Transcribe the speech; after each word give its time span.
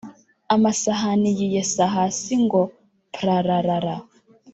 amasahani 0.55 1.29
yiyesa 1.37 1.83
hasi 1.95 2.33
ngo 2.43 2.61
prararara 3.13 3.95